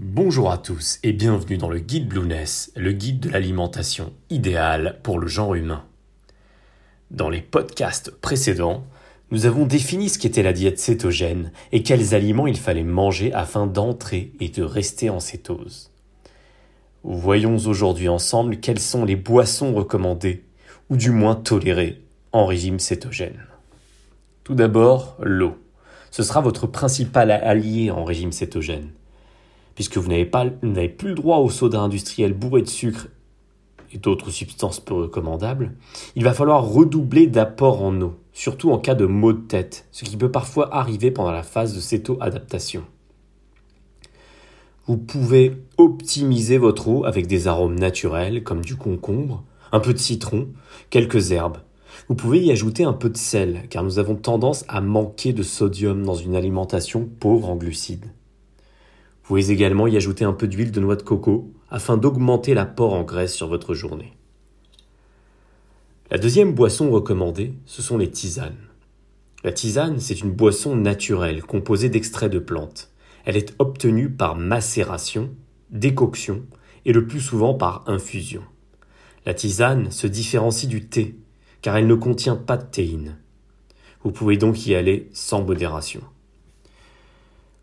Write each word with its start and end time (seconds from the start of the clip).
Bonjour 0.00 0.52
à 0.52 0.58
tous 0.58 1.00
et 1.02 1.12
bienvenue 1.12 1.58
dans 1.58 1.68
le 1.68 1.80
guide 1.80 2.06
Blueness, 2.06 2.70
le 2.76 2.92
guide 2.92 3.18
de 3.18 3.30
l'alimentation 3.30 4.12
idéale 4.30 5.00
pour 5.02 5.18
le 5.18 5.26
genre 5.26 5.56
humain. 5.56 5.82
Dans 7.10 7.28
les 7.28 7.42
podcasts 7.42 8.12
précédents, 8.12 8.84
nous 9.32 9.44
avons 9.44 9.66
défini 9.66 10.08
ce 10.08 10.20
qu'était 10.20 10.44
la 10.44 10.52
diète 10.52 10.78
cétogène 10.78 11.50
et 11.72 11.82
quels 11.82 12.14
aliments 12.14 12.46
il 12.46 12.56
fallait 12.56 12.84
manger 12.84 13.32
afin 13.32 13.66
d'entrer 13.66 14.30
et 14.38 14.50
de 14.50 14.62
rester 14.62 15.10
en 15.10 15.18
cétose. 15.18 15.90
Voyons 17.02 17.56
aujourd'hui 17.56 18.08
ensemble 18.08 18.58
quelles 18.58 18.78
sont 18.78 19.04
les 19.04 19.16
boissons 19.16 19.74
recommandées, 19.74 20.44
ou 20.90 20.96
du 20.96 21.10
moins 21.10 21.34
tolérées, 21.34 22.04
en 22.30 22.46
régime 22.46 22.78
cétogène. 22.78 23.46
Tout 24.44 24.54
d'abord, 24.54 25.16
l'eau. 25.20 25.58
Ce 26.12 26.22
sera 26.22 26.40
votre 26.40 26.68
principal 26.68 27.32
allié 27.32 27.90
en 27.90 28.04
régime 28.04 28.30
cétogène 28.30 28.92
puisque 29.78 29.98
vous 29.98 30.08
n'avez, 30.08 30.26
pas, 30.26 30.44
n'avez 30.62 30.88
plus 30.88 31.10
le 31.10 31.14
droit 31.14 31.36
au 31.36 31.50
soda 31.50 31.78
industriel 31.78 32.32
bourré 32.32 32.62
de 32.62 32.66
sucre 32.66 33.06
et 33.92 33.98
d'autres 33.98 34.32
substances 34.32 34.80
peu 34.80 34.92
recommandables, 34.92 35.76
il 36.16 36.24
va 36.24 36.34
falloir 36.34 36.64
redoubler 36.64 37.28
d'apport 37.28 37.80
en 37.84 38.00
eau, 38.00 38.16
surtout 38.32 38.72
en 38.72 38.78
cas 38.80 38.96
de 38.96 39.06
maux 39.06 39.32
de 39.32 39.46
tête, 39.46 39.86
ce 39.92 40.02
qui 40.02 40.16
peut 40.16 40.32
parfois 40.32 40.74
arriver 40.74 41.12
pendant 41.12 41.30
la 41.30 41.44
phase 41.44 41.76
de 41.76 41.80
céto-adaptation. 41.80 42.82
Vous 44.88 44.96
pouvez 44.96 45.54
optimiser 45.76 46.58
votre 46.58 46.88
eau 46.88 47.04
avec 47.04 47.28
des 47.28 47.46
arômes 47.46 47.78
naturels 47.78 48.42
comme 48.42 48.64
du 48.64 48.74
concombre, 48.74 49.44
un 49.70 49.78
peu 49.78 49.92
de 49.92 49.98
citron, 49.98 50.48
quelques 50.90 51.30
herbes. 51.30 51.58
Vous 52.08 52.16
pouvez 52.16 52.40
y 52.40 52.50
ajouter 52.50 52.82
un 52.82 52.94
peu 52.94 53.10
de 53.10 53.16
sel, 53.16 53.68
car 53.70 53.84
nous 53.84 54.00
avons 54.00 54.16
tendance 54.16 54.64
à 54.66 54.80
manquer 54.80 55.32
de 55.32 55.44
sodium 55.44 56.02
dans 56.02 56.16
une 56.16 56.34
alimentation 56.34 57.08
pauvre 57.20 57.48
en 57.48 57.54
glucides. 57.54 58.10
Vous 59.28 59.34
pouvez 59.34 59.50
également 59.50 59.86
y 59.86 59.94
ajouter 59.94 60.24
un 60.24 60.32
peu 60.32 60.48
d'huile 60.48 60.72
de 60.72 60.80
noix 60.80 60.96
de 60.96 61.02
coco 61.02 61.52
afin 61.70 61.98
d'augmenter 61.98 62.54
l'apport 62.54 62.94
en 62.94 63.02
graisse 63.02 63.34
sur 63.34 63.46
votre 63.46 63.74
journée. 63.74 64.14
La 66.10 66.16
deuxième 66.16 66.54
boisson 66.54 66.90
recommandée, 66.90 67.52
ce 67.66 67.82
sont 67.82 67.98
les 67.98 68.10
tisanes. 68.10 68.56
La 69.44 69.52
tisane, 69.52 70.00
c'est 70.00 70.22
une 70.22 70.32
boisson 70.32 70.76
naturelle 70.76 71.42
composée 71.42 71.90
d'extraits 71.90 72.32
de 72.32 72.38
plantes. 72.38 72.90
Elle 73.26 73.36
est 73.36 73.54
obtenue 73.58 74.08
par 74.08 74.34
macération, 74.34 75.28
décoction 75.68 76.46
et 76.86 76.94
le 76.94 77.06
plus 77.06 77.20
souvent 77.20 77.52
par 77.52 77.84
infusion. 77.86 78.44
La 79.26 79.34
tisane 79.34 79.90
se 79.90 80.06
différencie 80.06 80.70
du 80.70 80.86
thé 80.86 81.18
car 81.60 81.76
elle 81.76 81.86
ne 81.86 81.94
contient 81.94 82.36
pas 82.36 82.56
de 82.56 82.64
théine. 82.64 83.18
Vous 84.02 84.10
pouvez 84.10 84.38
donc 84.38 84.66
y 84.66 84.74
aller 84.74 85.10
sans 85.12 85.44
modération. 85.44 86.00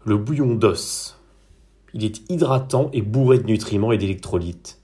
Le 0.05 0.15
bouillon 0.15 0.53
d'os, 0.53 1.15
il 1.95 2.03
est 2.03 2.29
hydratant 2.29 2.89
et 2.91 3.01
bourré 3.01 3.39
de 3.39 3.45
nutriments 3.45 3.93
et 3.93 3.97
d'électrolytes. 3.97 4.81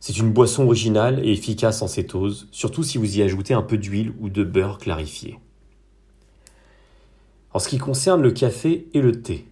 C'est 0.00 0.18
une 0.18 0.32
boisson 0.32 0.64
originale 0.64 1.24
et 1.24 1.32
efficace 1.32 1.80
en 1.80 1.86
cétose, 1.86 2.48
surtout 2.50 2.82
si 2.82 2.98
vous 2.98 3.18
y 3.18 3.22
ajoutez 3.22 3.54
un 3.54 3.62
peu 3.62 3.78
d'huile 3.78 4.12
ou 4.20 4.28
de 4.28 4.42
beurre 4.42 4.78
clarifié. 4.78 5.38
En 7.52 7.60
ce 7.60 7.68
qui 7.68 7.78
concerne 7.78 8.20
le 8.20 8.32
café 8.32 8.88
et 8.94 9.00
le 9.00 9.22
thé, 9.22 9.46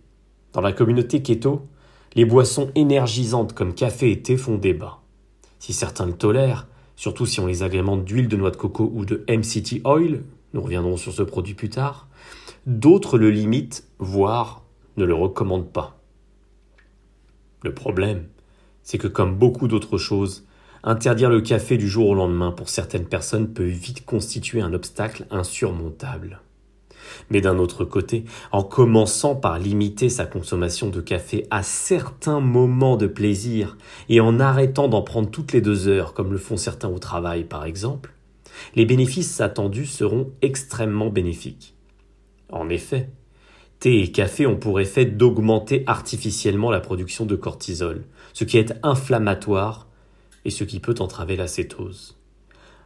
dans 0.52 0.60
la 0.60 0.72
communauté 0.72 1.22
keto, 1.22 1.68
les 2.16 2.24
boissons 2.24 2.70
énergisantes 2.74 3.52
comme 3.52 3.72
café 3.72 4.10
et 4.10 4.20
thé 4.20 4.36
font 4.36 4.58
débat. 4.58 5.00
Si 5.60 5.72
certains 5.72 6.06
le 6.06 6.14
tolèrent, 6.14 6.66
surtout 6.96 7.26
si 7.26 7.38
on 7.38 7.46
les 7.46 7.62
agrémente 7.62 8.04
d'huile 8.04 8.28
de 8.28 8.36
noix 8.36 8.50
de 8.50 8.56
coco 8.56 8.90
ou 8.92 9.04
de 9.04 9.24
MCT 9.28 9.82
oil, 9.84 10.24
nous 10.52 10.62
reviendrons 10.62 10.96
sur 10.96 11.12
ce 11.12 11.22
produit 11.22 11.54
plus 11.54 11.70
tard, 11.70 12.08
d'autres 12.66 13.18
le 13.18 13.30
limitent, 13.30 13.84
voire 14.00 14.62
ne 14.96 15.04
le 15.04 15.14
recommandent 15.14 15.72
pas. 15.72 16.00
Le 17.64 17.72
problème, 17.72 18.26
c'est 18.82 18.98
que 18.98 19.08
comme 19.08 19.36
beaucoup 19.36 19.68
d'autres 19.68 19.96
choses, 19.96 20.44
interdire 20.82 21.30
le 21.30 21.40
café 21.40 21.78
du 21.78 21.88
jour 21.88 22.08
au 22.08 22.14
lendemain 22.14 22.52
pour 22.52 22.68
certaines 22.68 23.06
personnes 23.06 23.54
peut 23.54 23.64
vite 23.64 24.04
constituer 24.04 24.60
un 24.60 24.74
obstacle 24.74 25.24
insurmontable. 25.30 26.42
Mais 27.30 27.40
d'un 27.40 27.58
autre 27.58 27.86
côté, 27.86 28.24
en 28.52 28.62
commençant 28.62 29.34
par 29.34 29.58
limiter 29.58 30.10
sa 30.10 30.26
consommation 30.26 30.90
de 30.90 31.00
café 31.00 31.46
à 31.50 31.62
certains 31.62 32.40
moments 32.40 32.98
de 32.98 33.06
plaisir 33.06 33.78
et 34.10 34.20
en 34.20 34.40
arrêtant 34.40 34.88
d'en 34.88 35.02
prendre 35.02 35.30
toutes 35.30 35.52
les 35.52 35.62
deux 35.62 35.88
heures 35.88 36.12
comme 36.12 36.32
le 36.32 36.38
font 36.38 36.58
certains 36.58 36.90
au 36.90 36.98
travail 36.98 37.44
par 37.44 37.64
exemple, 37.64 38.12
les 38.74 38.84
bénéfices 38.84 39.40
attendus 39.40 39.86
seront 39.86 40.30
extrêmement 40.42 41.08
bénéfiques. 41.08 41.74
En 42.50 42.68
effet, 42.68 43.08
thé 43.84 44.00
et 44.00 44.10
café 44.10 44.46
ont 44.46 44.56
pour 44.56 44.80
effet 44.80 45.04
d'augmenter 45.04 45.84
artificiellement 45.86 46.70
la 46.70 46.80
production 46.80 47.26
de 47.26 47.36
cortisol, 47.36 48.06
ce 48.32 48.44
qui 48.44 48.56
est 48.56 48.72
inflammatoire 48.82 49.88
et 50.46 50.50
ce 50.50 50.64
qui 50.64 50.80
peut 50.80 50.94
entraver 51.00 51.36
la 51.36 51.46
cétose. 51.46 52.16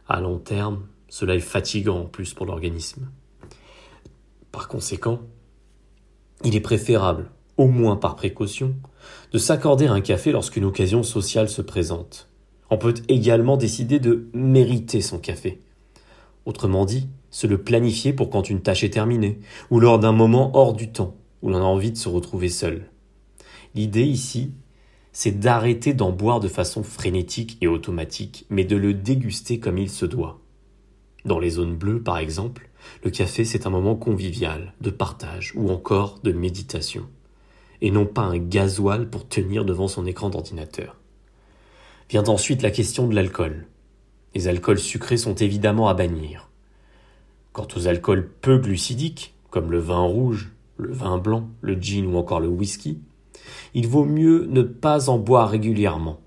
À 0.09 0.19
long 0.19 0.39
terme, 0.39 0.87
cela 1.07 1.35
est 1.35 1.39
fatigant 1.39 2.01
en 2.01 2.05
plus 2.05 2.33
pour 2.33 2.45
l'organisme. 2.45 3.07
Par 4.51 4.67
conséquent, 4.67 5.21
il 6.43 6.57
est 6.57 6.59
préférable, 6.59 7.31
au 7.55 7.69
moins 7.69 7.95
par 7.95 8.17
précaution, 8.17 8.75
de 9.31 9.37
s'accorder 9.37 9.87
un 9.87 10.01
café 10.01 10.33
lorsqu'une 10.33 10.65
occasion 10.65 11.03
sociale 11.03 11.47
se 11.47 11.61
présente. 11.61 12.27
On 12.69 12.77
peut 12.77 12.95
également 13.07 13.55
décider 13.55 14.01
de 14.01 14.27
mériter 14.33 14.99
son 14.99 15.17
café. 15.17 15.61
Autrement 16.45 16.83
dit, 16.83 17.07
se 17.31 17.47
le 17.47 17.61
planifier 17.61 18.13
pour 18.13 18.29
quand 18.29 18.49
une 18.49 18.61
tâche 18.61 18.83
est 18.83 18.91
terminée, 18.91 19.39
ou 19.69 19.79
lors 19.79 19.99
d'un 19.99 20.11
moment 20.11 20.51
hors 20.55 20.73
du 20.73 20.91
temps, 20.91 21.15
où 21.41 21.49
l'on 21.49 21.57
a 21.57 21.61
envie 21.61 21.91
de 21.91 21.97
se 21.97 22.09
retrouver 22.09 22.49
seul. 22.49 22.89
L'idée 23.75 24.05
ici, 24.05 24.51
c'est 25.11 25.39
d'arrêter 25.39 25.93
d'en 25.93 26.11
boire 26.11 26.39
de 26.39 26.47
façon 26.47 26.83
frénétique 26.83 27.57
et 27.61 27.67
automatique, 27.67 28.45
mais 28.49 28.63
de 28.63 28.75
le 28.75 28.93
déguster 28.93 29.59
comme 29.59 29.77
il 29.77 29.89
se 29.89 30.05
doit. 30.05 30.39
Dans 31.25 31.39
les 31.39 31.51
zones 31.51 31.75
bleues, 31.75 32.01
par 32.01 32.17
exemple, 32.17 32.69
le 33.03 33.11
café 33.11 33.43
c'est 33.45 33.67
un 33.67 33.69
moment 33.69 33.95
convivial, 33.95 34.73
de 34.81 34.89
partage 34.89 35.53
ou 35.55 35.69
encore 35.69 36.19
de 36.23 36.31
méditation, 36.31 37.07
et 37.81 37.91
non 37.91 38.05
pas 38.05 38.21
un 38.21 38.37
gasoil 38.37 39.09
pour 39.09 39.27
tenir 39.27 39.65
devant 39.65 39.87
son 39.87 40.05
écran 40.05 40.29
d'ordinateur. 40.29 40.95
Vient 42.09 42.27
ensuite 42.27 42.61
la 42.61 42.71
question 42.71 43.07
de 43.07 43.15
l'alcool. 43.15 43.67
Les 44.33 44.47
alcools 44.47 44.79
sucrés 44.79 45.17
sont 45.17 45.35
évidemment 45.35 45.89
à 45.89 45.93
bannir. 45.93 46.48
Quant 47.53 47.67
aux 47.75 47.87
alcools 47.87 48.29
peu 48.41 48.57
glucidiques, 48.57 49.33
comme 49.49 49.71
le 49.71 49.79
vin 49.79 50.01
rouge, 50.01 50.51
le 50.77 50.93
vin 50.93 51.17
blanc, 51.17 51.49
le 51.61 51.75
gin 51.75 52.05
ou 52.05 52.17
encore 52.17 52.39
le 52.39 52.47
whisky, 52.47 52.99
il 53.73 53.87
vaut 53.87 54.05
mieux 54.05 54.45
ne 54.49 54.61
pas 54.61 55.09
en 55.09 55.17
boire 55.17 55.49
régulièrement, 55.49 56.19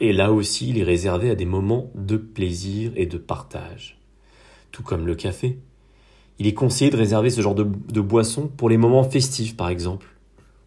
et 0.00 0.12
là 0.12 0.32
aussi 0.32 0.72
les 0.72 0.82
réserver 0.82 1.30
à 1.30 1.34
des 1.34 1.44
moments 1.44 1.90
de 1.94 2.16
plaisir 2.16 2.92
et 2.96 3.06
de 3.06 3.18
partage. 3.18 3.98
Tout 4.72 4.82
comme 4.82 5.06
le 5.06 5.14
café. 5.14 5.58
Il 6.38 6.46
est 6.46 6.54
conseillé 6.54 6.90
de 6.90 6.96
réserver 6.96 7.28
ce 7.28 7.42
genre 7.42 7.54
de, 7.54 7.64
de 7.64 8.00
boisson 8.00 8.48
pour 8.48 8.70
les 8.70 8.78
moments 8.78 9.04
festifs, 9.04 9.56
par 9.56 9.68
exemple, 9.68 10.06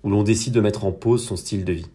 où 0.04 0.10
l'on 0.10 0.24
décide 0.24 0.54
de 0.54 0.62
mettre 0.62 0.86
en 0.86 0.92
pause 0.92 1.24
son 1.24 1.36
style 1.36 1.66
de 1.66 1.74
vie. 1.74 1.90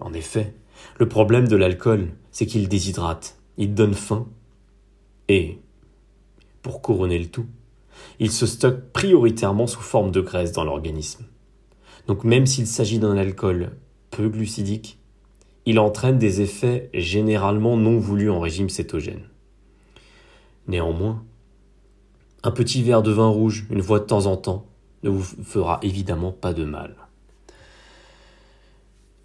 En 0.00 0.14
effet, 0.14 0.54
le 0.98 1.08
problème 1.08 1.46
de 1.46 1.56
l'alcool, 1.56 2.08
c'est 2.30 2.46
qu'il 2.46 2.68
déshydrate, 2.68 3.38
il 3.58 3.74
donne 3.74 3.94
faim, 3.94 4.26
et 5.28 5.58
pour 6.62 6.80
couronner 6.82 7.18
le 7.18 7.26
tout, 7.26 7.46
il 8.18 8.30
se 8.30 8.46
stocke 8.46 8.92
prioritairement 8.92 9.66
sous 9.66 9.80
forme 9.80 10.10
de 10.10 10.20
graisse 10.20 10.52
dans 10.52 10.64
l'organisme. 10.64 11.24
Donc 12.06 12.24
même 12.24 12.46
s'il 12.46 12.66
s'agit 12.66 12.98
d'un 12.98 13.16
alcool 13.16 13.72
peu 14.10 14.28
glucidique, 14.28 14.98
il 15.66 15.78
entraîne 15.78 16.18
des 16.18 16.40
effets 16.40 16.90
généralement 16.94 17.76
non 17.76 17.98
voulus 17.98 18.30
en 18.30 18.40
régime 18.40 18.68
cétogène. 18.68 19.28
Néanmoins, 20.66 21.22
un 22.42 22.50
petit 22.50 22.82
verre 22.82 23.02
de 23.02 23.12
vin 23.12 23.28
rouge 23.28 23.66
une 23.70 23.82
fois 23.82 24.00
de 24.00 24.04
temps 24.04 24.26
en 24.26 24.36
temps 24.36 24.66
ne 25.02 25.10
vous 25.10 25.22
fera 25.22 25.78
évidemment 25.82 26.32
pas 26.32 26.52
de 26.52 26.64
mal. 26.64 26.96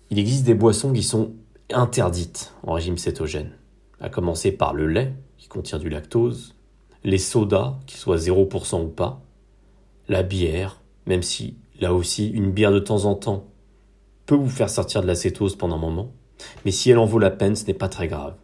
Il 0.10 0.19
existe 0.19 0.45
des 0.45 0.54
boissons 0.54 0.94
qui 0.94 1.04
sont 1.04 1.33
interdites 1.72 2.54
en 2.63 2.74
régime 2.74 2.98
cétogène, 2.98 3.51
à 4.00 4.10
commencer 4.10 4.51
par 4.51 4.74
le 4.74 4.88
lait, 4.88 5.13
qui 5.38 5.48
contient 5.48 5.80
du 5.80 5.90
lactose, 5.90 6.56
les 7.07 7.18
sodas, 7.19 7.80
qu'ils 7.86 8.00
soient 8.00 8.18
0% 8.18 8.83
ou 8.83 8.89
pas, 8.89 9.21
la 10.09 10.24
bière, 10.24 10.81
même 11.06 11.24
si 11.24 11.56
là 11.80 11.94
aussi 11.94 12.27
une 12.27 12.51
bière 12.51 12.74
de 12.74 12.80
temps 12.80 13.06
en 13.06 13.15
temps 13.15 13.45
peut 14.25 14.36
vous 14.36 14.50
faire 14.50 14.69
sortir 14.69 15.01
de 15.01 15.07
la 15.07 15.15
cétose 15.15 15.56
pendant 15.56 15.77
un 15.77 15.80
moment, 15.80 16.12
mais 16.65 16.71
si 16.71 16.92
elle 16.92 16.98
en 16.98 17.06
vaut 17.06 17.18
la 17.18 17.31
peine, 17.31 17.56
ce 17.56 17.65
n'est 17.65 17.74
pas 17.74 17.88
très 17.88 18.09
grave. 18.09 18.36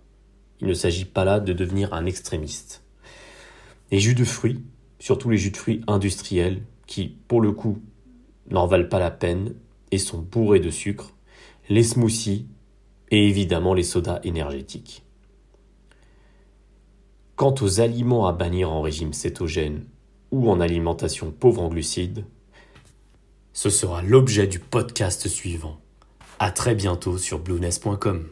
Il 0.61 0.67
ne 0.67 0.73
s'agit 0.73 1.03
pas 1.03 1.25
là 1.25 1.41
de 1.41 1.51
devenir 1.51 1.93
un 1.93 2.05
extrémiste. 2.05 2.85
Les 3.91 3.99
jus 3.99 4.15
de 4.15 4.23
fruits, 4.23 4.63
surtout 4.97 5.29
les 5.29 5.37
jus 5.37 5.51
de 5.51 5.57
fruits 5.57 5.81
industriels, 5.87 6.61
qui, 6.87 7.17
pour 7.27 7.41
le 7.41 7.51
coup, 7.51 7.79
n'en 8.49 8.65
valent 8.65 8.87
pas 8.87 8.99
la 8.99 9.11
peine 9.11 9.55
et 9.91 9.97
sont 9.97 10.19
bourrés 10.19 10.61
de 10.61 10.69
sucre, 10.69 11.13
les 11.67 11.83
smoothies 11.83 12.47
et 13.11 13.27
évidemment 13.27 13.73
les 13.73 13.83
sodas 13.83 14.21
énergétiques. 14.23 15.03
Quant 17.35 17.55
aux 17.61 17.79
aliments 17.79 18.27
à 18.27 18.31
bannir 18.31 18.71
en 18.71 18.81
régime 18.81 19.11
cétogène 19.11 19.85
ou 20.31 20.51
en 20.51 20.59
alimentation 20.59 21.31
pauvre 21.31 21.63
en 21.63 21.69
glucides, 21.69 22.25
Ce 23.55 23.69
sera 23.69 24.01
l'objet 24.01 24.47
du 24.47 24.57
podcast 24.57 25.27
suivant. 25.27 25.79
À 26.39 26.49
très 26.49 26.73
bientôt 26.73 27.19
sur 27.19 27.37
blueness.com. 27.37 28.27